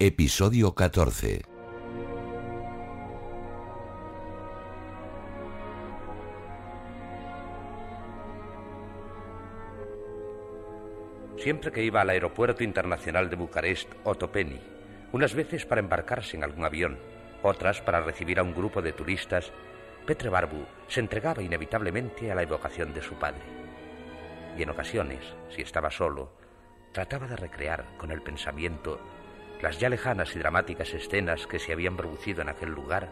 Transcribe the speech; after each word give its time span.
Episodio 0.00 0.74
14. 0.74 1.42
Siempre 11.36 11.70
que 11.70 11.84
iba 11.84 12.00
al 12.00 12.10
aeropuerto 12.10 12.64
internacional 12.64 13.30
de 13.30 13.36
Bucarest, 13.36 13.88
Otopeni, 14.02 14.60
unas 15.12 15.32
veces 15.32 15.64
para 15.64 15.80
embarcarse 15.80 16.36
en 16.36 16.42
algún 16.42 16.64
avión, 16.64 16.98
otras 17.44 17.80
para 17.80 18.00
recibir 18.00 18.40
a 18.40 18.42
un 18.42 18.52
grupo 18.52 18.82
de 18.82 18.92
turistas, 18.92 19.52
Petre 20.06 20.28
Barbu 20.28 20.66
se 20.88 20.98
entregaba 20.98 21.40
inevitablemente 21.40 22.32
a 22.32 22.34
la 22.34 22.42
evocación 22.42 22.92
de 22.92 23.02
su 23.02 23.14
padre. 23.14 23.42
Y 24.58 24.62
en 24.64 24.70
ocasiones, 24.70 25.20
si 25.50 25.62
estaba 25.62 25.92
solo, 25.92 26.32
trataba 26.90 27.28
de 27.28 27.36
recrear 27.36 27.96
con 27.96 28.10
el 28.10 28.22
pensamiento 28.22 28.98
las 29.60 29.78
ya 29.78 29.88
lejanas 29.88 30.34
y 30.34 30.38
dramáticas 30.38 30.92
escenas 30.94 31.46
que 31.46 31.58
se 31.58 31.72
habían 31.72 31.96
producido 31.96 32.42
en 32.42 32.48
aquel 32.48 32.70
lugar 32.70 33.10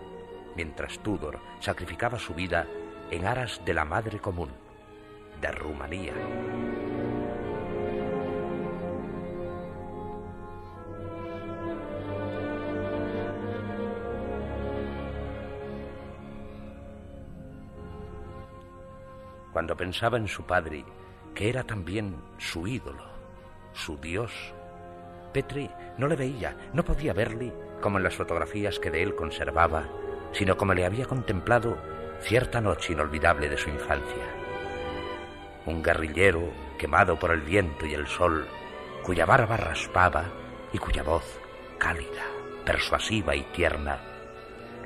mientras 0.57 0.99
Tudor 0.99 1.41
sacrificaba 1.61 2.19
su 2.19 2.35
vida 2.35 2.67
en 3.11 3.27
aras 3.27 3.61
de 3.65 3.75
la 3.75 3.85
madre 3.85 4.19
común, 4.19 4.51
de 5.41 5.53
Rumanía. 5.53 6.15
Cuando 19.53 19.77
pensaba 19.77 20.17
en 20.17 20.29
su 20.29 20.45
padre, 20.45 20.85
que 21.35 21.51
era 21.51 21.63
también 21.63 22.17
su 22.39 22.67
ídolo, 22.67 23.05
su 23.75 23.99
Dios, 23.99 24.33
Petri 25.33 25.71
no 25.99 26.07
le 26.09 26.17
veía, 26.17 26.57
no 26.73 26.85
podía 26.85 27.13
verle 27.13 27.53
como 27.81 27.99
en 27.99 28.05
las 28.05 28.15
fotografías 28.15 28.79
que 28.79 28.91
de 28.91 29.03
él 29.03 29.15
conservaba, 29.15 29.89
sino 30.33 30.57
como 30.57 30.75
le 30.75 30.85
había 30.85 31.07
contemplado 31.07 31.77
cierta 32.21 32.61
noche 32.61 32.93
inolvidable 32.93 33.49
de 33.49 33.59
su 33.59 33.69
infancia. 33.69 34.25
Un 35.67 35.83
guerrillero 35.83 36.53
quemado 36.79 37.19
por 37.19 37.31
el 37.31 37.41
viento 37.41 37.87
y 37.87 37.95
el 37.95 38.07
sol, 38.07 38.47
cuya 39.03 39.27
barba 39.27 39.57
raspaba 39.57 40.25
y 40.73 40.79
cuya 40.79 41.03
voz, 41.03 41.41
cálida, 41.79 42.25
persuasiva 42.65 43.35
y 43.35 43.43
tierna, 43.53 44.01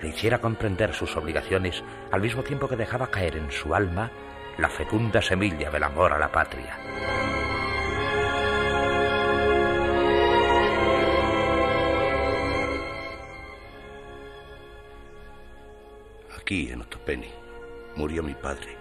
le 0.01 0.09
hiciera 0.09 0.41
comprender 0.41 0.93
sus 0.93 1.17
obligaciones 1.17 1.83
al 2.11 2.21
mismo 2.21 2.43
tiempo 2.43 2.69
que 2.69 2.77
dejaba 2.77 3.11
caer 3.11 3.37
en 3.37 3.51
su 3.51 3.75
alma 3.75 4.11
la 4.59 4.69
fecunda 4.69 5.23
semilla 5.23 5.71
del 5.71 5.85
amor 5.85 6.13
a 6.13 6.19
la 6.19 6.33
patria. 6.33 6.77
Aquí, 16.47 16.71
en 16.71 16.81
Otopeni, 16.81 17.29
murió 17.97 18.23
mi 18.23 18.35
padre, 18.35 18.77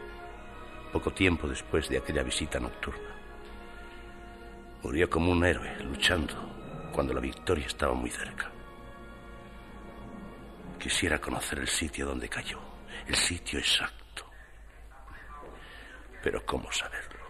poco 0.94 1.12
tiempo 1.12 1.48
después 1.48 1.90
de 1.90 1.98
aquella 1.98 2.22
visita 2.22 2.60
nocturna. 2.60 3.10
Murió 4.84 5.10
como 5.10 5.32
un 5.32 5.44
héroe, 5.44 5.76
luchando 5.80 6.36
cuando 6.94 7.12
la 7.12 7.22
victoria 7.22 7.66
estaba 7.66 7.96
muy 7.96 8.12
cerca. 8.12 8.52
Quisiera 10.78 11.18
conocer 11.18 11.58
el 11.58 11.68
sitio 11.68 12.06
donde 12.06 12.30
cayó, 12.30 12.60
el 13.08 13.16
sitio 13.16 13.58
exacto. 13.58 14.28
Pero 16.22 16.46
¿cómo 16.46 16.72
saberlo? 16.72 17.26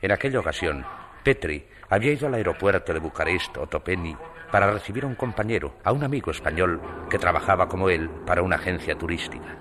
En 0.00 0.12
aquella 0.12 0.38
ocasión, 0.38 0.86
Petri 1.24 1.66
había 1.90 2.12
ido 2.12 2.28
al 2.28 2.34
aeropuerto 2.34 2.92
de 2.94 3.00
Bucarest, 3.00 3.56
Otopeni, 3.56 4.16
para 4.56 4.72
recibir 4.72 5.04
a 5.04 5.06
un 5.06 5.16
compañero, 5.16 5.74
a 5.84 5.92
un 5.92 6.02
amigo 6.02 6.30
español 6.30 6.80
que 7.10 7.18
trabajaba 7.18 7.68
como 7.68 7.90
él 7.90 8.08
para 8.24 8.40
una 8.40 8.56
agencia 8.56 8.96
turística. 8.96 9.58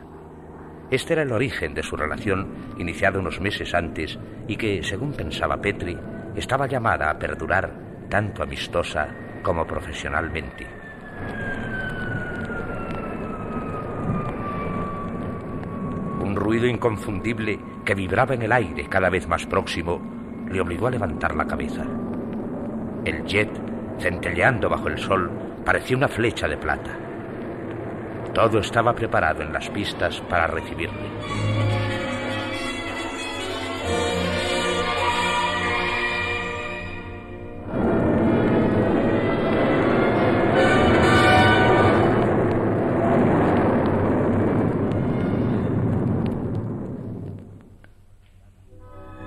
Este 0.90 1.12
era 1.12 1.24
el 1.24 1.34
origen 1.34 1.74
de 1.74 1.84
su 1.84 1.98
relación, 1.98 2.48
iniciada 2.78 3.20
unos 3.20 3.42
meses 3.42 3.74
antes 3.74 4.18
y 4.48 4.56
que, 4.56 4.82
según 4.84 5.12
pensaba 5.12 5.60
Petri, 5.60 5.98
estaba 6.38 6.68
llamada 6.68 7.10
a 7.10 7.20
perdurar 7.20 7.74
tanto 8.10 8.42
amistosa 8.42 9.10
como 9.44 9.68
profesionalmente. 9.68 10.66
Un 16.22 16.38
ruido 16.38 16.68
inconfundible 16.68 17.60
que 17.84 17.96
vibraba 17.96 18.34
en 18.34 18.44
el 18.44 18.52
aire 18.54 18.88
cada 18.88 19.10
vez 19.10 19.28
más 19.28 19.46
próximo 19.46 20.00
le 20.50 20.62
obligó 20.62 20.88
a 20.88 20.92
levantar 20.92 21.36
la 21.36 21.46
cabeza. 21.46 21.84
El 23.04 23.26
jet, 23.26 23.75
centelleando 24.00 24.70
bajo 24.70 24.88
el 24.88 24.98
sol, 24.98 25.30
parecía 25.64 25.98
una 25.98 26.08
flecha 26.08 26.48
de 26.48 26.58
plata. 26.58 26.92
Todo 28.34 28.60
estaba 28.60 28.94
preparado 28.94 29.42
en 29.42 29.54
las 29.54 29.70
pistas 29.70 30.20
para 30.22 30.48
recibirle. 30.48 31.10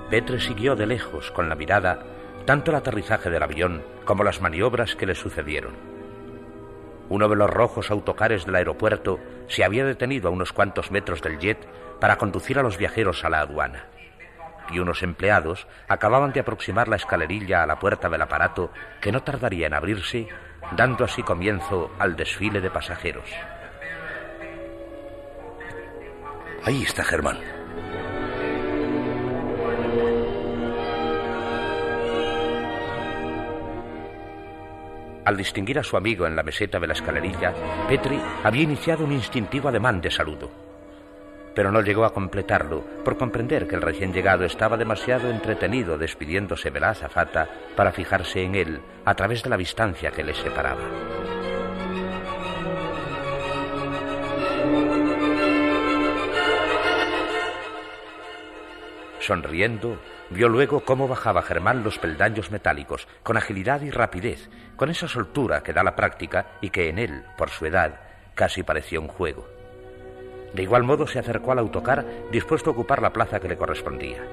Petre 0.09 0.39
siguió 0.39 0.75
de 0.75 0.87
lejos 0.87 1.29
con 1.31 1.49
la 1.49 1.55
mirada 1.55 1.99
tanto 2.49 2.71
el 2.71 2.77
aterrizaje 2.77 3.29
del 3.29 3.43
avión 3.43 3.83
como 4.05 4.23
las 4.23 4.41
maniobras 4.41 4.95
que 4.95 5.05
le 5.05 5.13
sucedieron. 5.13 5.75
Uno 7.07 7.29
de 7.29 7.35
los 7.35 7.47
rojos 7.47 7.91
autocares 7.91 8.43
del 8.47 8.55
aeropuerto 8.55 9.19
se 9.47 9.63
había 9.63 9.85
detenido 9.85 10.29
a 10.29 10.31
unos 10.31 10.51
cuantos 10.51 10.89
metros 10.89 11.21
del 11.21 11.37
jet 11.37 11.59
para 11.99 12.17
conducir 12.17 12.57
a 12.57 12.63
los 12.63 12.79
viajeros 12.79 13.23
a 13.23 13.29
la 13.29 13.41
aduana. 13.41 13.85
Y 14.71 14.79
unos 14.79 15.03
empleados 15.03 15.67
acababan 15.87 16.31
de 16.31 16.39
aproximar 16.39 16.87
la 16.87 16.95
escalerilla 16.95 17.61
a 17.61 17.67
la 17.67 17.77
puerta 17.77 18.09
del 18.09 18.23
aparato 18.23 18.71
que 18.99 19.11
no 19.11 19.21
tardaría 19.21 19.67
en 19.67 19.75
abrirse, 19.75 20.27
dando 20.75 21.05
así 21.05 21.21
comienzo 21.21 21.91
al 21.99 22.15
desfile 22.15 22.61
de 22.61 22.71
pasajeros. 22.71 23.29
Ahí 26.65 26.81
está 26.81 27.03
Germán. 27.03 27.58
Al 35.29 35.37
distinguir 35.37 35.77
a 35.77 35.83
su 35.83 35.95
amigo 35.95 36.25
en 36.25 36.35
la 36.35 36.41
meseta 36.41 36.79
de 36.79 36.87
la 36.87 36.93
escalerilla, 36.93 37.53
Petri 37.87 38.19
había 38.43 38.63
iniciado 38.63 39.05
un 39.05 39.11
instintivo 39.11 39.69
ademán 39.69 40.01
de 40.01 40.09
saludo. 40.09 40.49
Pero 41.53 41.71
no 41.71 41.81
llegó 41.81 42.03
a 42.03 42.15
completarlo 42.15 42.83
por 43.05 43.15
comprender 43.15 43.67
que 43.67 43.75
el 43.75 43.83
recién 43.83 44.11
llegado 44.11 44.43
estaba 44.43 44.75
demasiado 44.75 45.29
entretenido 45.29 45.99
despidiéndose 45.99 46.71
de 46.71 46.79
la 46.79 46.89
azafata 46.89 47.47
para 47.75 47.91
fijarse 47.91 48.41
en 48.41 48.55
él 48.55 48.81
a 49.05 49.13
través 49.13 49.43
de 49.43 49.51
la 49.51 49.57
distancia 49.57 50.09
que 50.09 50.23
les 50.23 50.37
separaba. 50.37 50.81
Sonriendo, 59.29 59.99
vio 60.31 60.49
luego 60.49 60.79
cómo 60.79 61.07
bajaba 61.07 61.43
Germán 61.43 61.83
los 61.83 61.99
peldaños 61.99 62.49
metálicos, 62.49 63.07
con 63.21 63.37
agilidad 63.37 63.79
y 63.81 63.91
rapidez, 63.91 64.49
con 64.75 64.89
esa 64.89 65.07
soltura 65.07 65.61
que 65.61 65.71
da 65.71 65.83
la 65.83 65.95
práctica 65.95 66.53
y 66.61 66.71
que 66.71 66.89
en 66.89 66.97
él, 66.97 67.25
por 67.37 67.51
su 67.51 67.67
edad, 67.67 67.99
casi 68.33 68.63
parecía 68.63 68.99
un 68.99 69.07
juego. 69.07 69.47
De 70.55 70.63
igual 70.63 70.81
modo 70.81 71.05
se 71.05 71.19
acercó 71.19 71.51
al 71.51 71.59
autocar 71.59 72.07
dispuesto 72.31 72.71
a 72.71 72.73
ocupar 72.73 73.03
la 73.03 73.13
plaza 73.13 73.39
que 73.39 73.47
le 73.47 73.55
correspondía. 73.55 74.23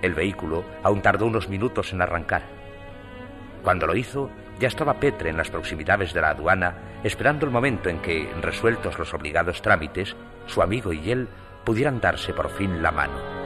El 0.00 0.14
vehículo 0.14 0.64
aún 0.84 1.02
tardó 1.02 1.26
unos 1.26 1.48
minutos 1.48 1.92
en 1.92 2.02
arrancar. 2.02 2.42
Cuando 3.64 3.88
lo 3.88 3.96
hizo, 3.96 4.30
ya 4.60 4.68
estaba 4.68 5.00
Petre 5.00 5.28
en 5.28 5.36
las 5.36 5.50
proximidades 5.50 6.14
de 6.14 6.20
la 6.20 6.30
aduana, 6.30 7.00
esperando 7.02 7.46
el 7.46 7.50
momento 7.50 7.88
en 7.88 7.98
que, 7.98 8.32
resueltos 8.42 8.96
los 8.96 9.12
obligados 9.12 9.60
trámites, 9.60 10.14
su 10.46 10.62
amigo 10.62 10.92
y 10.92 11.10
él 11.10 11.26
pudieran 11.64 12.00
darse 12.00 12.32
por 12.32 12.48
fin 12.50 12.80
la 12.80 12.92
mano. 12.92 13.39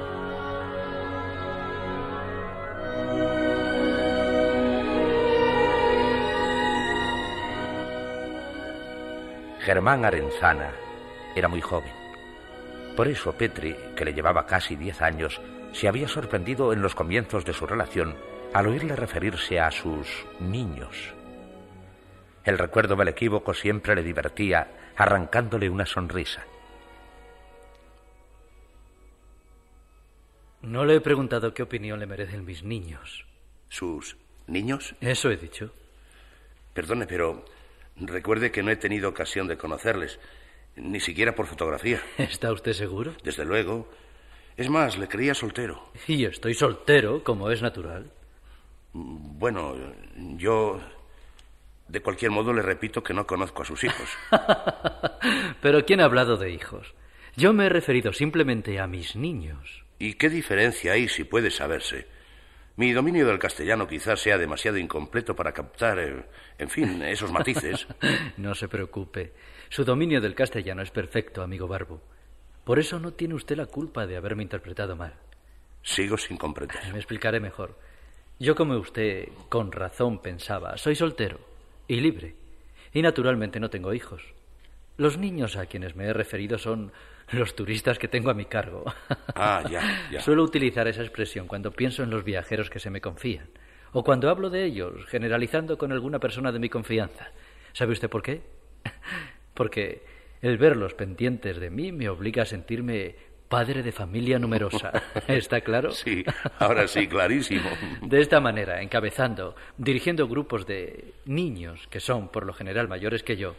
Germán 9.64 10.04
Arenzana 10.04 10.72
era 11.34 11.48
muy 11.48 11.62
joven. 11.62 11.90
Por 12.94 13.08
eso 13.08 13.32
Petri, 13.32 13.74
que 13.96 14.04
le 14.04 14.12
llevaba 14.12 14.44
casi 14.44 14.76
diez 14.76 15.00
años, 15.00 15.40
se 15.72 15.88
había 15.88 16.06
sorprendido 16.06 16.74
en 16.74 16.82
los 16.82 16.94
comienzos 16.94 17.46
de 17.46 17.54
su 17.54 17.66
relación 17.66 18.14
al 18.52 18.66
oírle 18.66 18.94
referirse 18.94 19.58
a 19.58 19.70
sus 19.70 20.26
niños. 20.38 21.14
El 22.44 22.58
recuerdo 22.58 22.94
del 22.94 23.08
equívoco 23.08 23.54
siempre 23.54 23.94
le 23.94 24.02
divertía, 24.02 24.92
arrancándole 24.96 25.70
una 25.70 25.86
sonrisa. 25.86 26.44
No 30.60 30.84
le 30.84 30.96
he 30.96 31.00
preguntado 31.00 31.54
qué 31.54 31.62
opinión 31.62 31.98
le 32.00 32.06
merecen 32.06 32.44
mis 32.44 32.62
niños. 32.62 33.24
¿Sus 33.70 34.18
niños? 34.46 34.94
Eso 35.00 35.30
he 35.30 35.38
dicho. 35.38 35.72
Perdone, 36.74 37.06
pero 37.06 37.44
recuerde 37.96 38.50
que 38.50 38.62
no 38.62 38.70
he 38.70 38.76
tenido 38.76 39.08
ocasión 39.08 39.46
de 39.48 39.56
conocerles, 39.56 40.18
ni 40.76 41.00
siquiera 41.00 41.34
por 41.34 41.46
fotografía. 41.46 42.00
¿Está 42.18 42.52
usted 42.52 42.72
seguro? 42.72 43.14
Desde 43.22 43.44
luego. 43.44 43.88
Es 44.56 44.68
más, 44.68 44.96
le 44.98 45.08
creía 45.08 45.34
soltero. 45.34 45.90
Y 46.06 46.24
estoy 46.24 46.54
soltero, 46.54 47.24
como 47.24 47.50
es 47.50 47.62
natural. 47.62 48.10
Bueno, 48.92 49.74
yo... 50.36 50.80
De 51.88 52.00
cualquier 52.00 52.30
modo 52.30 52.52
le 52.52 52.62
repito 52.62 53.02
que 53.02 53.12
no 53.12 53.26
conozco 53.26 53.62
a 53.62 53.66
sus 53.66 53.84
hijos. 53.84 54.08
Pero 55.60 55.84
¿quién 55.84 56.00
ha 56.00 56.06
hablado 56.06 56.38
de 56.38 56.50
hijos? 56.50 56.94
Yo 57.36 57.52
me 57.52 57.66
he 57.66 57.68
referido 57.68 58.12
simplemente 58.12 58.80
a 58.80 58.86
mis 58.86 59.16
niños. 59.16 59.84
¿Y 59.98 60.14
qué 60.14 60.30
diferencia 60.30 60.92
hay 60.92 61.08
si 61.08 61.24
puede 61.24 61.50
saberse? 61.50 62.06
Mi 62.76 62.92
dominio 62.92 63.26
del 63.26 63.38
castellano 63.38 63.86
quizás 63.86 64.20
sea 64.20 64.36
demasiado 64.36 64.78
incompleto 64.78 65.36
para 65.36 65.52
captar, 65.52 65.98
eh, 66.00 66.24
en 66.58 66.68
fin, 66.68 67.02
esos 67.02 67.30
matices. 67.30 67.86
no 68.36 68.54
se 68.54 68.68
preocupe. 68.68 69.32
Su 69.68 69.84
dominio 69.84 70.20
del 70.20 70.34
castellano 70.34 70.82
es 70.82 70.90
perfecto, 70.90 71.42
amigo 71.42 71.68
Barbo. 71.68 72.00
Por 72.64 72.80
eso 72.80 72.98
no 72.98 73.12
tiene 73.12 73.34
usted 73.34 73.56
la 73.56 73.66
culpa 73.66 74.06
de 74.06 74.16
haberme 74.16 74.42
interpretado 74.42 74.96
mal. 74.96 75.14
Sigo 75.82 76.16
sin 76.16 76.36
comprender. 76.36 76.80
Me 76.92 76.98
explicaré 76.98 77.38
mejor. 77.38 77.78
Yo, 78.40 78.56
como 78.56 78.76
usted, 78.76 79.28
con 79.48 79.70
razón 79.70 80.20
pensaba, 80.20 80.76
soy 80.76 80.96
soltero 80.96 81.38
y 81.86 82.00
libre. 82.00 82.34
Y 82.92 83.02
naturalmente 83.02 83.60
no 83.60 83.70
tengo 83.70 83.94
hijos. 83.94 84.22
Los 84.96 85.18
niños 85.18 85.56
a 85.56 85.66
quienes 85.66 85.94
me 85.94 86.06
he 86.06 86.12
referido 86.12 86.58
son 86.58 86.92
los 87.30 87.54
turistas 87.54 87.98
que 87.98 88.08
tengo 88.08 88.30
a 88.30 88.34
mi 88.34 88.46
cargo. 88.46 88.84
Ah, 89.36 89.64
ya, 89.68 90.08
ya. 90.12 90.20
Suelo 90.20 90.44
utilizar 90.44 90.86
esa 90.86 91.02
expresión 91.02 91.48
cuando 91.48 91.72
pienso 91.72 92.04
en 92.04 92.10
los 92.10 92.22
viajeros 92.22 92.70
que 92.70 92.78
se 92.78 92.88
me 92.88 93.00
confían. 93.00 93.48
O 93.92 94.04
cuando 94.04 94.30
hablo 94.30 94.48
de 94.48 94.64
ellos, 94.64 95.06
generalizando 95.06 95.76
con 95.76 95.90
alguna 95.90 96.20
persona 96.20 96.52
de 96.52 96.60
mi 96.60 96.68
confianza. 96.68 97.32
¿Sabe 97.72 97.92
usted 97.92 98.08
por 98.08 98.22
qué? 98.22 98.42
Porque 99.54 100.04
el 100.40 100.56
verlos 100.56 100.94
pendientes 100.94 101.58
de 101.58 101.70
mí 101.70 101.90
me 101.90 102.08
obliga 102.08 102.44
a 102.44 102.46
sentirme 102.46 103.16
padre 103.48 103.82
de 103.82 103.92
familia 103.92 104.38
numerosa. 104.38 104.92
¿Está 105.28 105.60
claro? 105.60 105.90
Sí, 105.90 106.24
ahora 106.58 106.86
sí, 106.88 107.06
clarísimo. 107.06 107.70
De 108.02 108.20
esta 108.20 108.40
manera, 108.40 108.82
encabezando, 108.82 109.56
dirigiendo 109.78 110.28
grupos 110.28 110.66
de 110.66 111.14
niños, 111.24 111.86
que 111.88 112.00
son 112.00 112.28
por 112.28 112.46
lo 112.46 112.52
general 112.52 112.88
mayores 112.88 113.22
que 113.22 113.36
yo, 113.36 113.54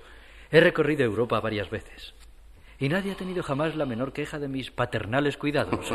he 0.51 0.59
recorrido 0.59 1.03
Europa 1.03 1.39
varias 1.39 1.69
veces. 1.69 2.13
Y 2.79 2.89
nadie 2.89 3.13
ha 3.13 3.15
tenido 3.15 3.41
jamás 3.43 3.75
la 3.75 3.85
menor 3.85 4.11
queja 4.11 4.39
de 4.39 4.47
mis 4.47 4.71
paternales 4.71 5.37
cuidados. 5.37 5.91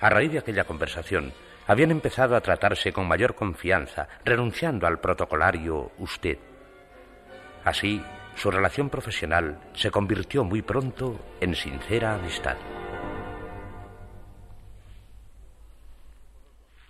A 0.00 0.10
raíz 0.10 0.32
de 0.32 0.38
aquella 0.38 0.64
conversación, 0.64 1.32
habían 1.66 1.92
empezado 1.92 2.34
a 2.34 2.40
tratarse 2.40 2.92
con 2.92 3.06
mayor 3.06 3.34
confianza, 3.34 4.08
renunciando 4.24 4.86
al 4.86 4.98
protocolario 5.00 5.92
usted. 5.98 6.38
Así, 7.64 8.02
su 8.34 8.50
relación 8.50 8.90
profesional 8.90 9.60
se 9.74 9.90
convirtió 9.90 10.42
muy 10.44 10.60
pronto 10.60 11.20
en 11.40 11.54
sincera 11.54 12.14
amistad. 12.14 12.56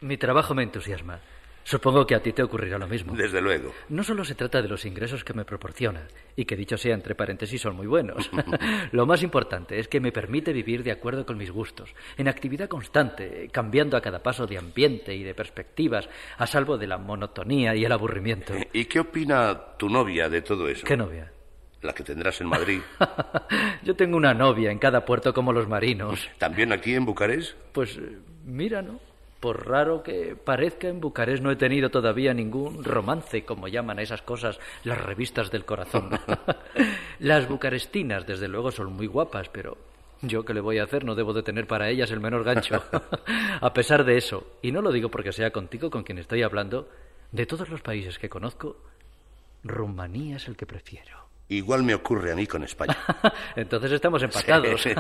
Mi 0.03 0.17
trabajo 0.17 0.53
me 0.55 0.65
entusiasma. 0.65 1.21
Supongo 1.65 2.05
que 2.05 2.17
a 2.17 2.21
ti 2.21 2.33
te 2.33 2.43
ocurrirá 2.43 2.77
lo 2.77 2.89
mismo. 2.89 3.15
Desde 3.15 3.41
luego. 3.41 3.73
No 3.89 4.03
solo 4.03 4.25
se 4.25 4.35
trata 4.35 4.61
de 4.61 4.69
los 4.69 4.85
ingresos 4.85 5.23
que 5.23 5.33
me 5.33 5.45
proporciona, 5.45 6.09
y 6.35 6.45
que 6.45 6.57
dicho 6.57 6.77
sea 6.77 6.93
entre 6.93 7.15
paréntesis 7.15 7.61
son 7.61 7.77
muy 7.77 7.87
buenos. 7.87 8.29
lo 8.93 9.07
más 9.07 9.23
importante 9.23 9.79
es 9.79 9.87
que 9.87 10.01
me 10.01 10.11
permite 10.11 10.53
vivir 10.53 10.83
de 10.83 10.91
acuerdo 10.91 11.25
con 11.25 11.39
mis 11.39 11.53
gustos, 11.53 11.95
en 12.17 12.27
actividad 12.27 12.69
constante, 12.69 13.49
cambiando 13.53 13.97
a 13.97 14.01
cada 14.01 14.25
paso 14.25 14.47
de 14.47 14.59
ambiente 14.59 15.15
y 15.15 15.23
de 15.23 15.35
perspectivas, 15.35 16.09
a 16.37 16.49
salvo 16.49 16.77
de 16.79 16.89
la 16.89 16.99
monotonía 16.99 17.77
y 17.77 17.85
el 17.85 17.93
aburrimiento. 17.93 18.55
¿Y 18.73 18.87
qué 18.87 18.99
opina 18.99 19.77
tu 19.79 19.89
novia 19.89 20.29
de 20.29 20.43
todo 20.43 20.69
eso? 20.69 20.85
¿Qué 20.85 20.97
novia? 20.97 21.31
La 21.81 21.93
que 21.93 22.03
tendrás 22.03 22.41
en 22.41 22.49
Madrid. 22.49 22.81
Yo 23.85 23.95
tengo 23.95 24.17
una 24.17 24.35
novia 24.35 24.73
en 24.73 24.79
cada 24.79 25.05
puerto 25.05 25.33
como 25.33 25.53
los 25.53 25.69
marinos. 25.69 26.29
¿También 26.39 26.73
aquí 26.73 26.95
en 26.95 27.05
Bucarest? 27.05 27.57
Pues 27.73 27.99
mira, 28.45 28.83
¿no? 28.83 29.12
Por 29.43 29.67
raro 29.67 30.05
que 30.05 30.37
parezca, 30.37 30.87
en 30.87 31.01
Bucarest 31.01 31.43
no 31.43 31.51
he 31.51 31.57
tenido 31.57 31.91
todavía 31.91 32.33
ningún 32.33 32.85
romance, 32.85 33.45
como 33.45 33.67
llaman 33.67 33.99
a 33.99 34.03
esas 34.03 34.23
cosas 34.23 34.61
las 34.85 34.97
revistas 35.01 35.51
del 35.51 35.65
corazón. 35.65 36.11
las 37.19 37.49
bucarestinas, 37.49 38.25
desde 38.25 38.47
luego, 38.47 38.71
son 38.71 38.93
muy 38.93 39.09
guapas, 39.09 39.49
pero 39.49 39.77
yo 40.21 40.45
qué 40.45 40.55
le 40.55 40.61
voy 40.61 40.79
a 40.79 40.85
hacer, 40.85 41.05
no 41.05 41.17
debo 41.17 41.33
de 41.33 41.43
tener 41.43 41.67
para 41.67 41.91
ellas 41.91 42.13
el 42.13 42.21
menor 42.21 42.45
gancho. 42.45 42.85
a 43.61 43.75
pesar 43.75 44.05
de 44.05 44.17
eso, 44.17 44.47
y 44.63 44.71
no 44.71 44.81
lo 44.81 44.93
digo 44.93 45.09
porque 45.09 45.33
sea 45.33 45.51
contigo 45.51 45.91
con 45.91 46.05
quien 46.05 46.19
estoy 46.19 46.45
hablando, 46.45 46.89
de 47.33 47.45
todos 47.45 47.69
los 47.69 47.81
países 47.81 48.21
que 48.21 48.29
conozco, 48.29 48.77
Rumanía 49.65 50.37
es 50.37 50.47
el 50.47 50.57
que 50.57 50.67
prefiero. 50.67 51.19
Igual 51.49 51.83
me 51.83 51.97
ocurre 51.97 52.31
a 52.31 52.37
mí 52.37 52.47
con 52.47 52.63
España. 52.63 52.97
Entonces 53.57 53.91
estamos 53.91 54.23
empatados. 54.23 54.83
Sí. 54.83 54.91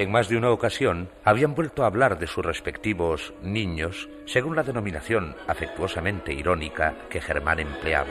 En 0.00 0.10
más 0.10 0.30
de 0.30 0.38
una 0.38 0.50
ocasión 0.50 1.10
habían 1.26 1.54
vuelto 1.54 1.82
a 1.82 1.86
hablar 1.86 2.18
de 2.18 2.26
sus 2.26 2.42
respectivos 2.42 3.34
niños, 3.42 4.08
según 4.24 4.56
la 4.56 4.62
denominación 4.62 5.36
afectuosamente 5.46 6.32
irónica 6.32 6.94
que 7.10 7.20
Germán 7.20 7.60
empleaba. 7.60 8.08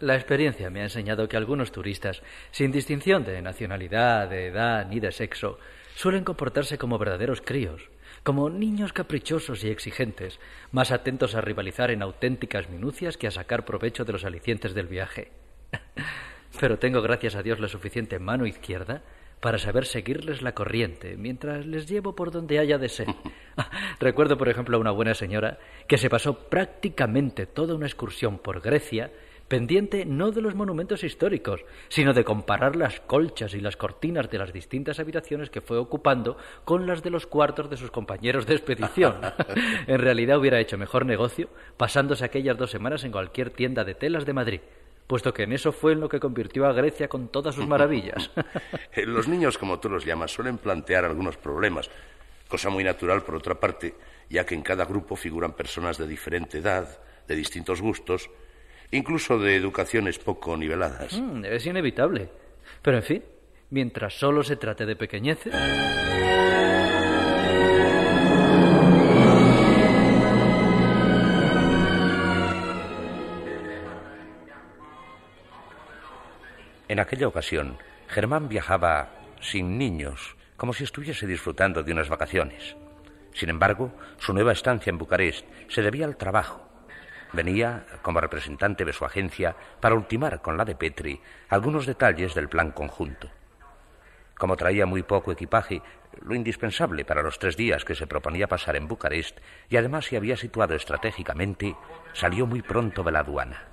La 0.00 0.14
experiencia 0.14 0.68
me 0.68 0.80
ha 0.80 0.82
enseñado 0.82 1.26
que 1.26 1.38
algunos 1.38 1.72
turistas, 1.72 2.22
sin 2.50 2.70
distinción 2.70 3.24
de 3.24 3.40
nacionalidad, 3.40 4.28
de 4.28 4.48
edad 4.48 4.86
ni 4.90 5.00
de 5.00 5.10
sexo, 5.10 5.58
suelen 5.94 6.22
comportarse 6.22 6.76
como 6.76 6.98
verdaderos 6.98 7.40
críos, 7.40 7.88
como 8.22 8.50
niños 8.50 8.92
caprichosos 8.92 9.64
y 9.64 9.70
exigentes, 9.70 10.38
más 10.70 10.90
atentos 10.90 11.34
a 11.34 11.40
rivalizar 11.40 11.90
en 11.90 12.02
auténticas 12.02 12.68
minucias 12.68 13.16
que 13.16 13.26
a 13.26 13.30
sacar 13.30 13.64
provecho 13.64 14.04
de 14.04 14.12
los 14.12 14.26
alicientes 14.26 14.74
del 14.74 14.86
viaje. 14.86 15.32
Pero 16.60 16.78
tengo, 16.78 17.02
gracias 17.02 17.34
a 17.34 17.42
Dios, 17.42 17.60
la 17.60 17.68
suficiente 17.68 18.18
mano 18.18 18.46
izquierda 18.46 19.02
para 19.40 19.58
saber 19.58 19.84
seguirles 19.84 20.42
la 20.42 20.52
corriente 20.52 21.16
mientras 21.16 21.66
les 21.66 21.86
llevo 21.86 22.14
por 22.14 22.30
donde 22.30 22.58
haya 22.58 22.78
de 22.78 22.88
ser. 22.88 23.08
Recuerdo, 24.00 24.36
por 24.36 24.48
ejemplo, 24.48 24.76
a 24.76 24.80
una 24.80 24.90
buena 24.90 25.14
señora 25.14 25.58
que 25.86 25.98
se 25.98 26.10
pasó 26.10 26.48
prácticamente 26.48 27.46
toda 27.46 27.74
una 27.74 27.86
excursión 27.86 28.38
por 28.38 28.60
Grecia 28.60 29.10
pendiente 29.48 30.04
no 30.04 30.32
de 30.32 30.40
los 30.40 30.56
monumentos 30.56 31.04
históricos, 31.04 31.64
sino 31.88 32.12
de 32.12 32.24
comparar 32.24 32.74
las 32.74 32.98
colchas 33.00 33.54
y 33.54 33.60
las 33.60 33.76
cortinas 33.76 34.28
de 34.28 34.38
las 34.38 34.52
distintas 34.52 34.98
habitaciones 34.98 35.50
que 35.50 35.60
fue 35.60 35.78
ocupando 35.78 36.36
con 36.64 36.86
las 36.86 37.02
de 37.04 37.10
los 37.10 37.28
cuartos 37.28 37.70
de 37.70 37.76
sus 37.76 37.92
compañeros 37.92 38.46
de 38.46 38.54
expedición. 38.54 39.20
en 39.86 40.00
realidad 40.00 40.38
hubiera 40.38 40.58
hecho 40.58 40.76
mejor 40.76 41.06
negocio 41.06 41.48
pasándose 41.76 42.24
aquellas 42.24 42.58
dos 42.58 42.72
semanas 42.72 43.04
en 43.04 43.12
cualquier 43.12 43.50
tienda 43.50 43.84
de 43.84 43.94
telas 43.94 44.26
de 44.26 44.32
Madrid 44.32 44.60
puesto 45.06 45.32
que 45.32 45.44
en 45.44 45.52
eso 45.52 45.72
fue 45.72 45.92
en 45.92 46.00
lo 46.00 46.08
que 46.08 46.20
convirtió 46.20 46.66
a 46.66 46.72
Grecia 46.72 47.08
con 47.08 47.28
todas 47.28 47.54
sus 47.54 47.66
maravillas. 47.66 48.30
los 48.96 49.28
niños, 49.28 49.58
como 49.58 49.78
tú 49.78 49.88
los 49.88 50.04
llamas, 50.04 50.32
suelen 50.32 50.58
plantear 50.58 51.04
algunos 51.04 51.36
problemas, 51.36 51.90
cosa 52.48 52.70
muy 52.70 52.84
natural 52.84 53.22
por 53.22 53.36
otra 53.36 53.58
parte, 53.58 53.94
ya 54.28 54.44
que 54.44 54.54
en 54.54 54.62
cada 54.62 54.84
grupo 54.84 55.16
figuran 55.16 55.52
personas 55.52 55.98
de 55.98 56.06
diferente 56.06 56.58
edad, 56.58 57.00
de 57.26 57.36
distintos 57.36 57.80
gustos, 57.80 58.30
incluso 58.90 59.38
de 59.38 59.56
educaciones 59.56 60.18
poco 60.18 60.56
niveladas. 60.56 61.18
Mm, 61.20 61.44
es 61.44 61.66
inevitable. 61.66 62.28
Pero 62.82 62.96
en 62.96 63.02
fin, 63.02 63.24
mientras 63.70 64.18
solo 64.18 64.42
se 64.42 64.56
trate 64.56 64.86
de 64.86 64.96
pequeñeces. 64.96 65.54
En 76.88 77.00
aquella 77.00 77.26
ocasión, 77.26 77.78
Germán 78.08 78.48
viajaba 78.48 79.08
sin 79.40 79.76
niños, 79.76 80.36
como 80.56 80.72
si 80.72 80.84
estuviese 80.84 81.26
disfrutando 81.26 81.82
de 81.82 81.92
unas 81.92 82.08
vacaciones. 82.08 82.76
Sin 83.32 83.50
embargo, 83.50 83.92
su 84.18 84.32
nueva 84.32 84.52
estancia 84.52 84.90
en 84.90 84.98
Bucarest 84.98 85.44
se 85.68 85.82
debía 85.82 86.06
al 86.06 86.16
trabajo. 86.16 86.66
Venía 87.32 87.84
como 88.02 88.20
representante 88.20 88.84
de 88.84 88.92
su 88.92 89.04
agencia 89.04 89.56
para 89.80 89.96
ultimar 89.96 90.40
con 90.40 90.56
la 90.56 90.64
de 90.64 90.76
Petri 90.76 91.20
algunos 91.48 91.86
detalles 91.86 92.34
del 92.34 92.48
plan 92.48 92.70
conjunto. 92.70 93.28
Como 94.38 94.56
traía 94.56 94.86
muy 94.86 95.02
poco 95.02 95.32
equipaje, 95.32 95.82
lo 96.22 96.34
indispensable 96.34 97.04
para 97.04 97.22
los 97.22 97.38
tres 97.38 97.56
días 97.56 97.84
que 97.84 97.96
se 97.96 98.06
proponía 98.06 98.46
pasar 98.46 98.76
en 98.76 98.86
Bucarest, 98.86 99.38
y 99.68 99.76
además 99.76 100.04
se 100.04 100.16
había 100.16 100.36
situado 100.36 100.74
estratégicamente, 100.74 101.74
salió 102.12 102.46
muy 102.46 102.62
pronto 102.62 103.02
de 103.02 103.12
la 103.12 103.20
aduana. 103.20 103.64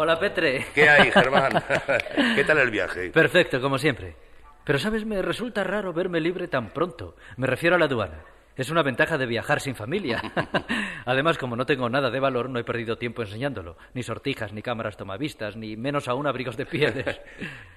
Hola, 0.00 0.16
Petre. 0.16 0.64
¿Qué 0.76 0.88
hay, 0.88 1.10
Germán? 1.10 1.50
¿Qué 2.36 2.44
tal 2.44 2.58
el 2.58 2.70
viaje? 2.70 3.10
Perfecto, 3.10 3.60
como 3.60 3.78
siempre. 3.78 4.14
Pero, 4.62 4.78
¿sabes? 4.78 5.04
Me 5.04 5.20
resulta 5.22 5.64
raro 5.64 5.92
verme 5.92 6.20
libre 6.20 6.46
tan 6.46 6.68
pronto. 6.68 7.16
Me 7.36 7.48
refiero 7.48 7.74
a 7.74 7.80
la 7.80 7.86
aduana. 7.86 8.22
Es 8.54 8.70
una 8.70 8.84
ventaja 8.84 9.18
de 9.18 9.26
viajar 9.26 9.60
sin 9.60 9.74
familia. 9.74 10.22
Además, 11.04 11.36
como 11.36 11.56
no 11.56 11.66
tengo 11.66 11.88
nada 11.88 12.10
de 12.10 12.20
valor, 12.20 12.48
no 12.48 12.60
he 12.60 12.64
perdido 12.64 12.96
tiempo 12.96 13.22
enseñándolo. 13.22 13.76
Ni 13.92 14.04
sortijas, 14.04 14.52
ni 14.52 14.62
cámaras 14.62 14.96
tomavistas, 14.96 15.56
ni 15.56 15.76
menos 15.76 16.06
aún 16.06 16.28
abrigos 16.28 16.56
de 16.56 16.66
pieles. 16.66 17.20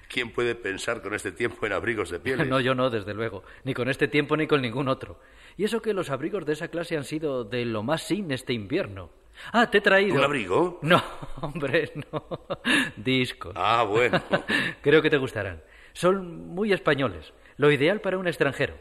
¿Quién 0.08 0.30
puede 0.30 0.54
pensar 0.54 1.02
con 1.02 1.14
este 1.14 1.32
tiempo 1.32 1.66
en 1.66 1.72
abrigos 1.72 2.10
de 2.10 2.20
pieles? 2.20 2.46
no, 2.46 2.60
yo 2.60 2.76
no, 2.76 2.88
desde 2.88 3.14
luego. 3.14 3.42
Ni 3.64 3.74
con 3.74 3.88
este 3.88 4.06
tiempo 4.06 4.36
ni 4.36 4.46
con 4.46 4.62
ningún 4.62 4.86
otro. 4.86 5.18
Y 5.56 5.64
eso 5.64 5.82
que 5.82 5.92
los 5.92 6.10
abrigos 6.10 6.46
de 6.46 6.52
esa 6.52 6.68
clase 6.68 6.96
han 6.96 7.04
sido 7.04 7.42
de 7.42 7.64
lo 7.64 7.82
más 7.82 8.02
sin 8.04 8.30
este 8.30 8.52
invierno. 8.52 9.10
Ah, 9.52 9.70
te 9.70 9.78
he 9.78 9.80
traído. 9.80 10.16
¿Un 10.16 10.24
abrigo? 10.24 10.78
No, 10.82 11.02
hombre, 11.40 11.92
no. 12.12 12.46
Discos. 12.96 13.52
Ah, 13.56 13.84
bueno. 13.84 14.22
Creo 14.82 15.02
que 15.02 15.10
te 15.10 15.16
gustarán. 15.16 15.62
Son 15.92 16.48
muy 16.48 16.72
españoles. 16.72 17.32
Lo 17.56 17.70
ideal 17.70 18.00
para 18.00 18.18
un 18.18 18.26
extranjero. 18.26 18.74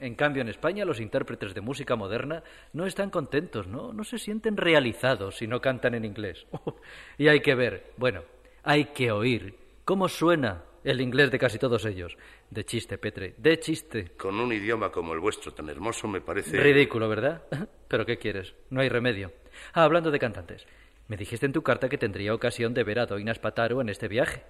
En 0.00 0.16
cambio, 0.16 0.42
en 0.42 0.48
España 0.48 0.84
los 0.84 1.00
intérpretes 1.00 1.54
de 1.54 1.60
música 1.60 1.96
moderna 1.96 2.42
no 2.72 2.84
están 2.86 3.10
contentos, 3.10 3.66
¿no? 3.66 3.92
No 3.92 4.04
se 4.04 4.18
sienten 4.18 4.56
realizados 4.56 5.36
si 5.36 5.46
no 5.46 5.60
cantan 5.60 5.94
en 5.94 6.04
inglés. 6.04 6.46
y 7.18 7.28
hay 7.28 7.40
que 7.40 7.54
ver, 7.54 7.92
bueno, 7.96 8.22
hay 8.62 8.86
que 8.86 9.12
oír 9.12 9.56
cómo 9.84 10.08
suena 10.08 10.64
el 10.82 11.00
inglés 11.00 11.30
de 11.30 11.38
casi 11.38 11.58
todos 11.58 11.84
ellos. 11.86 12.16
De 12.50 12.64
chiste, 12.64 12.98
Petre, 12.98 13.34
de 13.38 13.58
chiste. 13.58 14.12
Con 14.16 14.38
un 14.38 14.52
idioma 14.52 14.90
como 14.90 15.14
el 15.14 15.20
vuestro 15.20 15.52
tan 15.52 15.68
hermoso 15.68 16.06
me 16.06 16.20
parece... 16.20 16.60
Ridículo, 16.60 17.08
¿verdad? 17.08 17.42
Pero 17.88 18.04
¿qué 18.04 18.18
quieres? 18.18 18.54
No 18.70 18.80
hay 18.80 18.88
remedio. 18.88 19.32
Ah, 19.72 19.84
hablando 19.84 20.10
de 20.10 20.18
cantantes. 20.18 20.66
Me 21.08 21.16
dijiste 21.16 21.46
en 21.46 21.52
tu 21.52 21.62
carta 21.62 21.88
que 21.88 21.98
tendría 21.98 22.34
ocasión 22.34 22.74
de 22.74 22.84
ver 22.84 22.98
a 22.98 23.06
Doina 23.06 23.34
Spataro 23.34 23.80
en 23.80 23.88
este 23.88 24.08
viaje. 24.08 24.42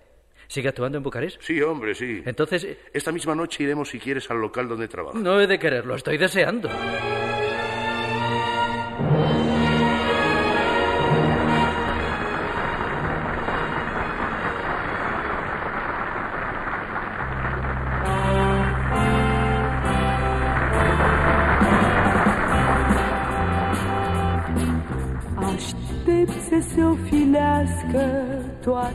¿Sigue 0.46 0.68
actuando 0.68 0.98
en 0.98 1.04
Bucarest? 1.04 1.40
Sí, 1.40 1.60
hombre, 1.62 1.94
sí. 1.94 2.22
Entonces... 2.26 2.64
eh, 2.64 2.78
Esta 2.92 3.12
misma 3.12 3.34
noche 3.34 3.62
iremos, 3.64 3.88
si 3.88 3.98
quieres, 3.98 4.30
al 4.30 4.38
local 4.40 4.68
donde 4.68 4.88
trabaja. 4.88 5.18
No 5.18 5.40
he 5.40 5.46
de 5.46 5.58
quererlo, 5.58 5.94
estoy 5.94 6.18
deseando. 6.18 6.68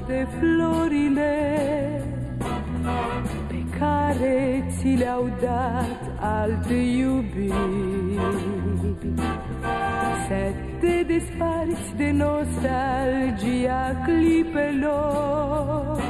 Toate 0.10 0.28
florile 0.40 1.34
pe 3.48 3.78
care 3.80 4.66
ți 4.78 4.88
le-au 4.88 5.30
dat 5.42 6.02
alte 6.20 6.74
iubiri. 6.74 7.54
Să 10.28 10.54
te 10.80 11.04
desparți 11.08 11.96
de 11.98 12.12
nostalgia 12.12 14.02
clipelor, 14.06 16.02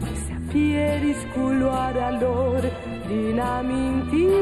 să 0.00 0.32
pierzi 0.52 1.26
culoarea 1.34 2.18
lor 2.20 2.72
din 3.06 3.40
amintiri. 3.40 4.36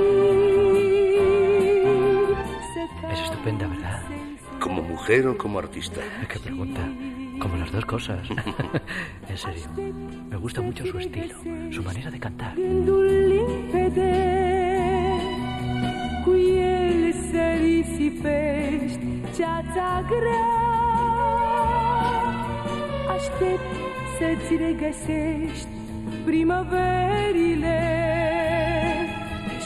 Es 3.12 3.20
estupenda, 3.22 3.66
¿verdad? 3.72 4.00
¿Como 4.64 4.80
mujer 4.82 5.26
o 5.26 5.32
como 5.42 5.58
artista? 5.58 6.00
Qué 6.30 6.38
pregunta. 6.46 6.82
Como 7.40 7.56
las 7.56 7.72
dos 7.72 7.84
cosas. 7.84 8.28
en 9.28 9.36
serio. 9.36 9.68
Me 10.30 10.36
gusta 10.36 10.60
mucho 10.62 10.84
su 10.86 10.98
estilo, 10.98 11.34
su 11.70 11.82
manera 11.82 12.10
de 12.10 12.18
cantar. 12.18 12.54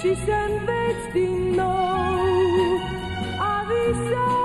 Și 0.00 0.14
să 0.14 0.32
înveți 0.48 1.12
din 1.12 1.54
nou 1.54 2.80
a 3.38 3.64
visa 3.68 4.39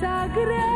ceața 0.00 0.26
grea. 0.32 0.74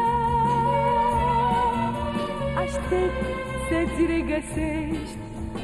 Aștept 2.63 3.21
să-ți 3.69 4.07
regăsești 4.07 5.19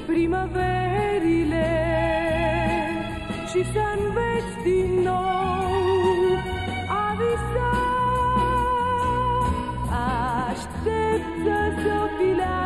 primăverile 0.07 1.69
Și 3.51 3.65
să 3.73 3.83
înveți 3.99 4.57
din 4.65 5.03
nou 5.03 5.75
a 6.89 7.17
visa 7.19 7.75
Aștept 10.49 11.31
să 11.45 11.59
se 11.83 11.91
ofilească 12.05 12.66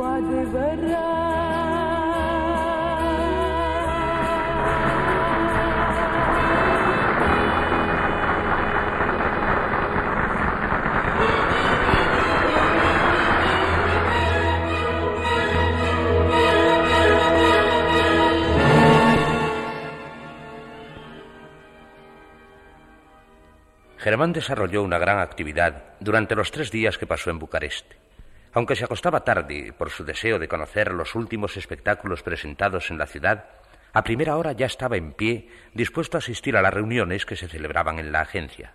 adevărat 0.00 1.22
Germán 23.98 24.32
desarrolló 24.32 24.82
una 24.82 24.98
gran 24.98 25.20
actividad 25.20 25.84
durante 26.00 26.34
los 26.34 26.50
tres 26.50 26.72
días 26.72 26.98
que 26.98 27.06
pasó 27.06 27.30
en 27.30 27.38
Bucarest. 27.38 28.01
Aunque 28.54 28.76
se 28.76 28.84
acostaba 28.84 29.24
tarde 29.24 29.72
por 29.76 29.90
su 29.90 30.04
deseo 30.04 30.38
de 30.38 30.48
conocer 30.48 30.92
los 30.92 31.14
últimos 31.14 31.56
espectáculos 31.56 32.22
presentados 32.22 32.90
en 32.90 32.98
la 32.98 33.06
ciudad, 33.06 33.46
a 33.94 34.04
primera 34.04 34.36
hora 34.36 34.52
ya 34.52 34.66
estaba 34.66 34.96
en 34.96 35.12
pie, 35.12 35.48
dispuesto 35.74 36.16
a 36.16 36.20
asistir 36.20 36.56
a 36.56 36.62
las 36.62 36.72
reuniones 36.72 37.24
que 37.24 37.36
se 37.36 37.48
celebraban 37.48 37.98
en 37.98 38.12
la 38.12 38.20
agencia. 38.20 38.74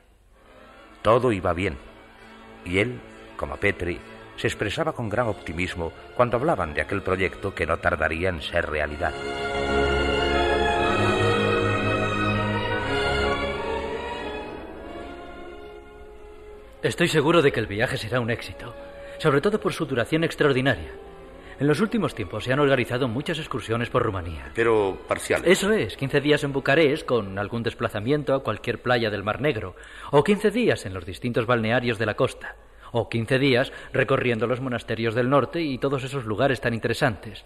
Todo 1.01 1.31
iba 1.31 1.53
bien, 1.53 1.77
y 2.65 2.79
él, 2.79 2.99
como 3.35 3.57
Petri, 3.57 3.99
se 4.35 4.47
expresaba 4.47 4.93
con 4.93 5.09
gran 5.09 5.27
optimismo 5.27 5.91
cuando 6.15 6.37
hablaban 6.37 6.73
de 6.73 6.81
aquel 6.81 7.01
proyecto 7.01 7.53
que 7.53 7.65
no 7.65 7.77
tardaría 7.77 8.29
en 8.29 8.41
ser 8.41 8.69
realidad. 8.69 9.13
Estoy 16.83 17.07
seguro 17.07 17.41
de 17.41 17.51
que 17.51 17.59
el 17.59 17.67
viaje 17.67 17.97
será 17.97 18.19
un 18.19 18.29
éxito 18.29 18.73
sobre 19.19 19.41
todo 19.41 19.59
por 19.59 19.73
su 19.73 19.85
duración 19.85 20.23
extraordinaria. 20.23 20.91
En 21.59 21.65
los 21.65 21.81
últimos 21.81 22.13
tiempos 22.13 22.43
se 22.43 22.53
han 22.53 22.59
organizado 22.59 23.07
muchas 23.07 23.39
excursiones 23.39 23.89
por 23.89 24.03
Rumanía. 24.03 24.51
Pero 24.53 24.99
parciales. 25.07 25.49
Eso 25.49 25.71
es, 25.71 25.97
15 25.97 26.21
días 26.21 26.43
en 26.43 26.53
Bucarest 26.53 27.03
con 27.03 27.39
algún 27.39 27.63
desplazamiento 27.63 28.35
a 28.35 28.43
cualquier 28.43 28.79
playa 28.79 29.09
del 29.09 29.23
Mar 29.23 29.41
Negro, 29.41 29.75
o 30.11 30.23
15 30.23 30.51
días 30.51 30.85
en 30.85 30.93
los 30.93 31.03
distintos 31.03 31.47
balnearios 31.47 31.97
de 31.97 32.05
la 32.05 32.13
costa, 32.15 32.55
o 32.91 33.09
15 33.09 33.39
días 33.39 33.73
recorriendo 33.91 34.45
los 34.45 34.61
monasterios 34.61 35.15
del 35.15 35.29
norte 35.29 35.59
y 35.61 35.79
todos 35.79 36.03
esos 36.03 36.25
lugares 36.25 36.61
tan 36.61 36.75
interesantes. 36.75 37.43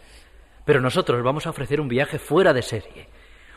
Pero 0.65 0.81
nosotros 0.81 1.23
vamos 1.23 1.47
a 1.47 1.51
ofrecer 1.51 1.79
un 1.79 1.87
viaje 1.87 2.19
fuera 2.19 2.51
de 2.53 2.63
serie, 2.63 3.07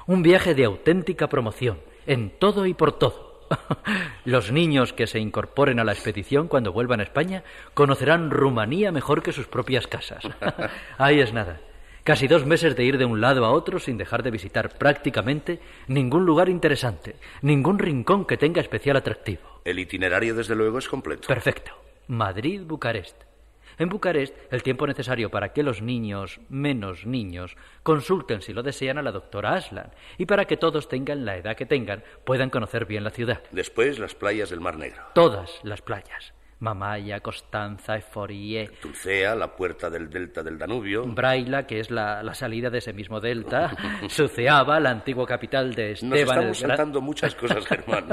un 0.07 0.23
viaje 0.23 0.55
de 0.55 0.67
auténtica 0.67 1.29
promoción, 1.29 1.81
en 2.07 2.31
todo 2.39 2.65
y 2.67 2.75
por 2.75 2.93
todo. 2.93 3.34
Los 4.25 4.53
niños 4.53 4.93
que 4.93 5.07
se 5.07 5.19
incorporen 5.19 5.79
a 5.79 5.85
la 5.85 5.93
expedición 5.93 6.49
cuando 6.49 6.73
vuelvan 6.73 7.01
a 7.01 7.05
España 7.05 7.45
conocerán 7.75 8.31
Rumanía 8.31 8.93
mejor 8.93 9.23
que 9.23 9.33
sus 9.33 9.47
propias 9.47 9.87
casas. 9.87 10.25
Ahí 10.99 11.21
es 11.21 11.33
nada. 11.33 11.61
Casi 12.05 12.29
dos 12.29 12.45
meses 12.45 12.77
de 12.77 12.85
ir 12.85 12.99
de 12.99 13.07
un 13.07 13.23
lado 13.23 13.47
a 13.47 13.51
otro 13.51 13.79
sin 13.79 13.97
dejar 13.97 14.23
de 14.23 14.31
visitar 14.31 14.77
prácticamente 14.77 15.61
ningún 15.89 16.27
lugar 16.27 16.51
interesante, 16.51 17.17
ningún 17.41 17.79
rincón 17.79 18.27
que 18.27 18.37
tenga 18.37 18.61
especial 18.61 18.99
atractivo. 18.99 19.63
El 19.65 19.79
itinerario, 19.79 20.35
desde 20.35 20.55
luego, 20.55 20.79
es 20.79 20.89
completo. 20.89 21.27
Perfecto. 21.29 21.73
Madrid-Bucarest. 22.09 23.34
En 23.79 23.89
Bucarest, 23.89 24.37
el 24.53 24.63
tiempo 24.63 24.87
necesario 24.87 25.31
para 25.31 25.53
que 25.53 25.63
los 25.63 25.83
niños, 25.83 26.41
menos 26.49 27.07
niños, 27.07 27.57
consulten 27.83 28.43
si 28.43 28.53
lo 28.53 28.63
desean 28.63 28.99
a 28.99 29.03
la 29.03 29.13
doctora 29.13 29.55
Aslan 29.55 29.93
y 30.19 30.27
para 30.27 30.45
que 30.45 30.57
todos 30.57 30.89
tengan 30.89 31.25
la 31.25 31.37
edad 31.37 31.57
que 31.57 31.67
tengan, 31.67 32.05
puedan 32.25 32.51
conocer 32.51 32.87
bien 32.87 33.05
la 33.05 33.11
ciudad. 33.11 33.43
Después, 33.51 33.99
las 33.99 34.15
playas 34.15 34.51
del 34.51 34.61
Mar 34.61 34.79
Negro. 34.79 35.03
Todas 35.15 35.61
las 35.63 35.83
playas. 35.83 36.35
Mamaya, 36.61 37.21
Constanza, 37.21 37.97
Eforie, 37.97 38.71
Tulcea, 38.81 39.35
la 39.35 39.55
puerta 39.55 39.91
del 39.91 40.09
delta 40.09 40.43
del 40.43 40.59
Danubio. 40.59 41.05
Braila, 41.07 41.67
que 41.67 41.81
es 41.81 41.91
la, 41.91 42.23
la 42.23 42.35
salida 42.35 42.71
de 42.71 42.79
ese 42.79 42.93
mismo 42.93 43.21
delta, 43.21 43.71
Suceava, 44.09 44.81
la 44.81 44.91
antigua 44.91 45.27
capital 45.27 45.75
de 45.75 45.91
Nos 45.91 46.03
Esteban 46.03 46.21
estamos 46.21 46.61
el 46.61 46.67
Gran- 46.67 46.77
saltando 46.77 47.01
muchas 47.01 47.35
cosas, 47.35 47.67
Germán. 47.69 48.07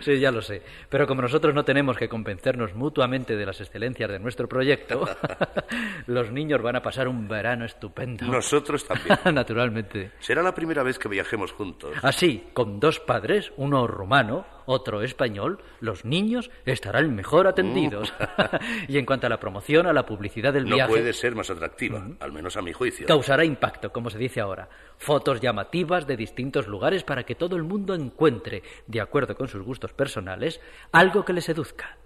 Sí, 0.00 0.18
ya 0.18 0.30
lo 0.30 0.40
sé. 0.40 0.62
Pero 0.88 1.06
como 1.06 1.22
nosotros 1.22 1.54
no 1.54 1.64
tenemos 1.64 1.96
que 1.96 2.08
convencernos 2.08 2.74
mutuamente 2.74 3.36
de 3.36 3.44
las 3.46 3.60
excelencias 3.60 4.10
de 4.10 4.18
nuestro 4.18 4.48
proyecto, 4.48 5.08
los 6.06 6.30
niños 6.30 6.62
van 6.62 6.76
a 6.76 6.82
pasar 6.82 7.08
un 7.08 7.28
verano 7.28 7.64
estupendo. 7.64 8.26
Nosotros 8.26 8.86
también. 8.86 9.18
Naturalmente. 9.34 10.12
Será 10.20 10.42
la 10.42 10.54
primera 10.54 10.82
vez 10.82 10.98
que 10.98 11.08
viajemos 11.08 11.52
juntos. 11.52 11.92
Así, 12.02 12.44
con 12.52 12.80
dos 12.80 13.00
padres, 13.00 13.52
uno 13.56 13.86
rumano, 13.86 14.46
otro 14.68 15.02
español, 15.02 15.58
los 15.80 16.04
niños 16.04 16.50
estarán 16.66 17.14
mejor 17.14 17.46
atendidos. 17.46 18.12
y 18.88 18.98
en 18.98 19.06
cuanto 19.06 19.26
a 19.26 19.30
la 19.30 19.40
promoción, 19.40 19.86
a 19.86 19.94
la 19.94 20.04
publicidad 20.04 20.52
del 20.52 20.68
No 20.68 20.76
viaje, 20.76 20.92
puede 20.92 21.12
ser 21.14 21.34
más 21.34 21.48
atractiva, 21.48 22.06
al 22.20 22.32
menos 22.32 22.56
a 22.58 22.62
mi 22.62 22.74
juicio. 22.74 23.06
causará 23.06 23.46
impacto, 23.46 23.90
como 23.90 24.10
se 24.10 24.18
dice 24.18 24.40
ahora. 24.40 24.68
Fotos 24.98 25.40
llamativas 25.40 26.06
de 26.06 26.18
distintos 26.18 26.66
lugares 26.66 27.02
para 27.02 27.24
que 27.24 27.34
todo 27.34 27.56
el 27.56 27.62
mundo 27.62 27.94
encuentre, 27.94 28.62
de 28.86 29.00
acuerdo 29.00 29.34
con 29.36 29.48
sus 29.48 29.62
gustos 29.62 29.94
personales, 29.94 30.60
algo 30.92 31.24
que 31.24 31.32
le 31.32 31.40
seduzca. 31.40 31.96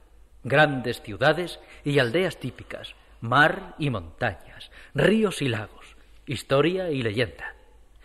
Grandes 0.44 1.02
ciudades 1.02 1.58
y 1.82 1.98
aldeas 1.98 2.38
típicas, 2.38 2.94
mar 3.20 3.74
y 3.78 3.90
montañas, 3.90 4.70
ríos 4.94 5.42
y 5.42 5.48
lagos, 5.48 5.96
historia 6.26 6.90
y 6.90 7.02
leyenda. 7.02 7.56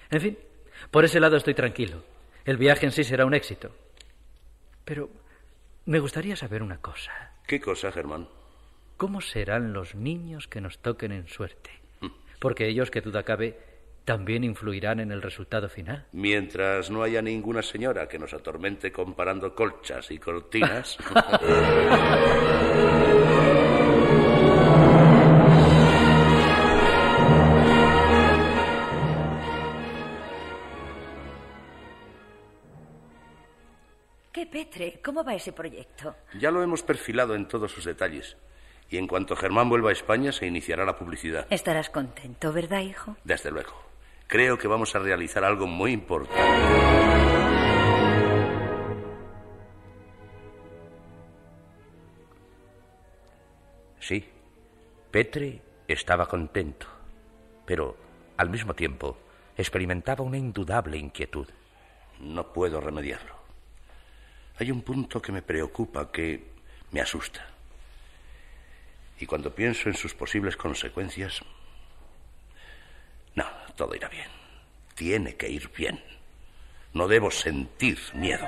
En 0.09 0.21
fin, 0.21 0.37
por 0.89 1.05
ese 1.05 1.19
lado 1.19 1.37
estoy 1.37 1.53
tranquilo. 1.53 2.03
El 2.43 2.57
viaje 2.57 2.87
en 2.87 2.91
sí 2.91 3.03
será 3.03 3.25
un 3.25 3.35
éxito. 3.35 3.71
Pero 4.87 5.09
me 5.85 5.99
gustaría 5.99 6.35
saber 6.37 6.63
una 6.63 6.77
cosa. 6.77 7.11
¿Qué 7.45 7.59
cosa, 7.59 7.91
Germán? 7.91 8.29
¿Cómo 8.95 9.19
serán 9.19 9.73
los 9.73 9.95
niños 9.95 10.47
que 10.47 10.61
nos 10.61 10.79
toquen 10.79 11.11
en 11.11 11.27
suerte? 11.27 11.71
Porque 12.39 12.67
ellos, 12.67 12.89
que 12.89 13.01
duda 13.01 13.23
cabe, 13.23 13.59
también 14.05 14.45
influirán 14.45 15.01
en 15.01 15.11
el 15.11 15.21
resultado 15.21 15.67
final. 15.67 16.05
Mientras 16.13 16.89
no 16.89 17.03
haya 17.03 17.21
ninguna 17.21 17.63
señora 17.63 18.07
que 18.07 18.17
nos 18.17 18.33
atormente 18.33 18.93
comparando 18.93 19.53
colchas 19.53 20.09
y 20.09 20.19
cortinas. 20.19 20.97
Petre? 34.57 34.99
¿Cómo 35.03 35.23
va 35.23 35.35
ese 35.35 35.53
proyecto? 35.53 36.15
ya 36.39 36.49
lo 36.49 36.63
hemos 36.63 36.81
perfilado 36.81 37.35
en 37.35 37.47
todos 37.47 37.71
sus 37.71 37.85
detalles. 37.85 38.37
Y 38.89 38.97
en 38.97 39.05
cuanto 39.05 39.35
Germán 39.35 39.69
vuelva 39.69 39.91
a 39.91 39.93
España, 39.93 40.31
se 40.31 40.47
iniciará 40.47 40.83
la 40.83 40.97
publicidad. 40.97 41.45
Estarás 41.51 41.91
contento, 41.91 42.51
¿verdad, 42.51 42.81
hijo? 42.81 43.15
Desde 43.23 43.51
luego. 43.51 43.73
Creo 44.25 44.57
que 44.57 44.67
vamos 44.67 44.95
a 44.95 44.99
realizar 44.99 45.43
algo 45.43 45.67
muy 45.67 45.91
importante. 45.91 46.41
Sí, 53.99 54.27
Petri 55.11 55.61
estaba 55.87 56.27
contento, 56.27 56.87
pero 57.63 57.95
al 58.37 58.49
mismo 58.49 58.73
tiempo 58.73 59.19
experimentaba 59.55 60.23
una 60.23 60.39
indudable 60.39 60.97
inquietud. 60.97 61.47
No 62.21 62.51
puedo 62.53 62.81
remediarlo. 62.81 63.46
Hay 64.59 64.71
un 64.71 64.81
punto 64.81 65.21
que 65.21 65.31
me 65.31 65.41
preocupa, 65.41 66.11
que 66.11 66.43
me 66.91 67.01
asusta. 67.01 67.45
Y 69.19 69.25
cuando 69.25 69.53
pienso 69.53 69.89
en 69.89 69.95
sus 69.95 70.13
posibles 70.13 70.55
consecuencias... 70.57 71.41
No, 73.35 73.45
todo 73.75 73.95
irá 73.95 74.09
bien. 74.09 74.29
Tiene 74.95 75.35
que 75.35 75.49
ir 75.49 75.69
bien. 75.75 76.01
No 76.93 77.07
debo 77.07 77.29
sentir 77.29 77.99
miedo. 78.13 78.47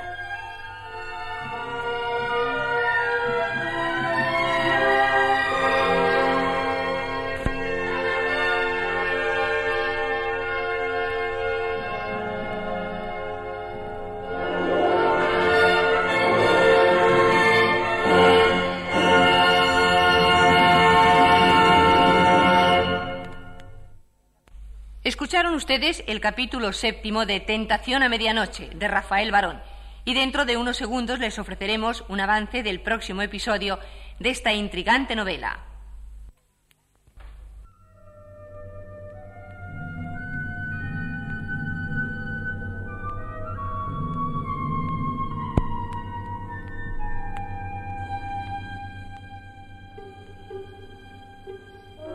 Escucharon 25.30 25.54
ustedes 25.54 26.04
el 26.08 26.22
capítulo 26.22 26.74
séptimo 26.74 27.28
de 27.28 27.40
Tentación 27.40 28.02
a 28.02 28.10
Medianoche, 28.10 28.72
de 28.74 28.88
Rafael 28.88 29.30
Barón. 29.30 29.62
Y 30.04 30.16
dentro 30.16 30.44
de 30.44 30.58
unos 30.58 30.76
segundos 30.76 31.20
les 31.20 31.38
ofreceremos 31.38 32.04
un 32.08 32.20
avance 32.20 32.64
del 32.64 32.82
próximo 32.82 33.22
episodio 33.22 33.78
de 34.18 34.32
esta 34.32 34.54
intrigante 34.54 35.16
novela. 35.16 35.60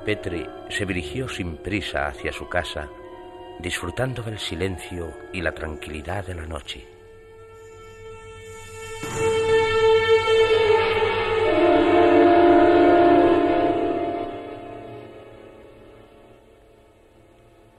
Petri 0.05 0.47
se 0.69 0.85
dirigió 0.85 1.29
sin 1.29 1.57
prisa 1.57 2.09
hacia 2.09 2.33
su 2.33 2.49
casa, 2.49 2.89
disfrutando 3.59 4.23
del 4.23 4.39
silencio 4.39 5.13
y 5.33 5.41
la 5.41 5.53
tranquilidad 5.53 6.27
de 6.27 6.35
la 6.35 6.47
noche. 6.47 6.87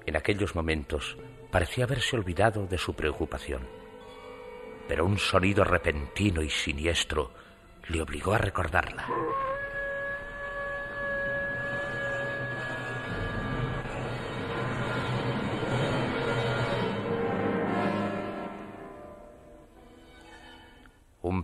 En 0.05 0.15
aquellos 0.15 0.55
momentos 0.55 1.17
parecía 1.51 1.85
haberse 1.85 2.15
olvidado 2.15 2.67
de 2.67 2.77
su 2.77 2.93
preocupación, 2.93 3.67
pero 4.87 5.05
un 5.05 5.17
sonido 5.17 5.63
repentino 5.63 6.41
y 6.41 6.49
siniestro 6.49 7.31
le 7.89 8.01
obligó 8.01 8.33
a 8.33 8.37
recordarla. 8.37 9.07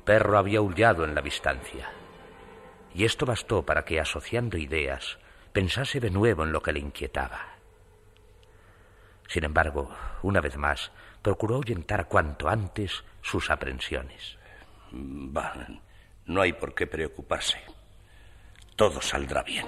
Perro 0.03 0.37
había 0.37 0.59
aullado 0.59 1.03
en 1.05 1.15
la 1.15 1.21
distancia. 1.21 1.89
Y 2.93 3.05
esto 3.05 3.25
bastó 3.25 3.65
para 3.65 3.85
que, 3.85 3.99
asociando 3.99 4.57
ideas, 4.57 5.17
pensase 5.53 5.99
de 5.99 6.09
nuevo 6.09 6.43
en 6.43 6.51
lo 6.51 6.61
que 6.61 6.73
le 6.73 6.79
inquietaba. 6.79 7.39
Sin 9.27 9.45
embargo, 9.45 9.89
una 10.23 10.41
vez 10.41 10.57
más, 10.57 10.91
procuró 11.21 11.55
ahuyentar 11.55 12.07
cuanto 12.07 12.49
antes 12.49 13.03
sus 13.21 13.49
aprensiones. 13.49 14.37
No 14.91 16.41
hay 16.41 16.53
por 16.53 16.73
qué 16.73 16.87
preocuparse. 16.87 17.59
Todo 18.75 19.01
saldrá 19.01 19.43
bien. 19.43 19.65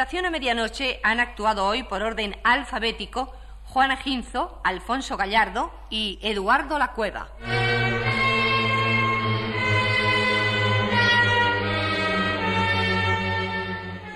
En 0.00 0.04
Tentación 0.04 0.24
a 0.24 0.30
Medianoche 0.30 0.98
han 1.02 1.20
actuado 1.20 1.66
hoy 1.66 1.82
por 1.82 2.02
orden 2.02 2.34
alfabético 2.42 3.36
Juana 3.64 3.98
Ginzo, 3.98 4.58
Alfonso 4.64 5.18
Gallardo 5.18 5.70
y 5.90 6.18
Eduardo 6.22 6.78
La 6.78 6.92
Cueva. 6.92 7.28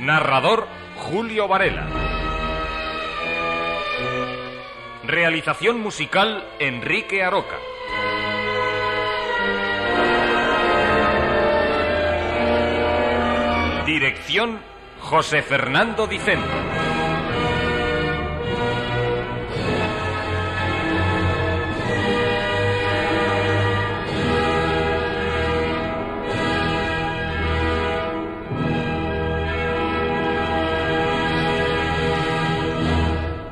Narrador 0.01 0.67
Julio 0.97 1.49
Varela. 1.49 1.87
Realización 5.05 5.81
musical 5.81 6.49
Enrique 6.61 7.23
Aroca. 7.23 7.59
Dirección 13.85 14.73
José 15.05 15.43
Fernando 15.43 16.07
Dicente. 16.07 16.49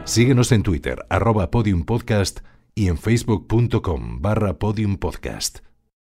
Síguenos 0.04 0.52
en 0.52 0.62
Twitter, 0.62 1.04
arroba 1.10 1.50
podiumpodcast 1.50 2.40
y 2.74 2.88
en 2.88 2.96
facebook.com 2.96 4.22
barra 4.22 4.58
podiumpodcast. 4.58 5.71